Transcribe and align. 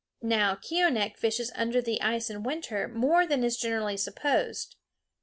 Now 0.23 0.55
Keeonekh 0.55 1.15
fishes 1.15 1.51
under 1.53 1.79
the 1.79 2.01
ice 2.01 2.31
in 2.31 2.41
winter 2.41 2.87
more 2.87 3.27
than 3.27 3.43
is 3.43 3.55
generally 3.55 3.97
supposed. 3.97 4.75